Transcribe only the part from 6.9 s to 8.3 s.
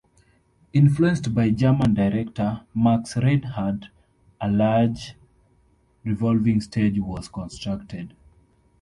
was constructed.